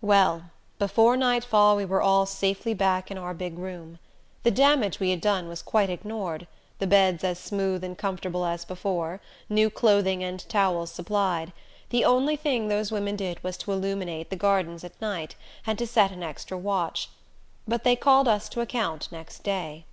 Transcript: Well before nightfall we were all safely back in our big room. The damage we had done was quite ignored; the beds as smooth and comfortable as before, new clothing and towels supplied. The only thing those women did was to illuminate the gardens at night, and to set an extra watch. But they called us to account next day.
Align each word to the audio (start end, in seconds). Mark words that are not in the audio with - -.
Well 0.00 0.50
before 0.78 1.16
nightfall 1.16 1.74
we 1.76 1.84
were 1.84 2.00
all 2.00 2.24
safely 2.24 2.72
back 2.72 3.10
in 3.10 3.18
our 3.18 3.34
big 3.34 3.58
room. 3.58 3.98
The 4.44 4.52
damage 4.52 5.00
we 5.00 5.10
had 5.10 5.20
done 5.20 5.48
was 5.48 5.60
quite 5.60 5.90
ignored; 5.90 6.46
the 6.78 6.86
beds 6.86 7.24
as 7.24 7.40
smooth 7.40 7.82
and 7.82 7.98
comfortable 7.98 8.44
as 8.44 8.64
before, 8.64 9.20
new 9.48 9.70
clothing 9.70 10.22
and 10.22 10.48
towels 10.48 10.92
supplied. 10.92 11.52
The 11.90 12.04
only 12.04 12.36
thing 12.36 12.68
those 12.68 12.92
women 12.92 13.16
did 13.16 13.42
was 13.42 13.56
to 13.56 13.72
illuminate 13.72 14.30
the 14.30 14.36
gardens 14.36 14.84
at 14.84 15.00
night, 15.02 15.34
and 15.66 15.76
to 15.80 15.86
set 15.88 16.12
an 16.12 16.22
extra 16.22 16.56
watch. 16.56 17.08
But 17.66 17.82
they 17.82 17.96
called 17.96 18.28
us 18.28 18.48
to 18.50 18.60
account 18.60 19.08
next 19.10 19.42
day. 19.42 19.84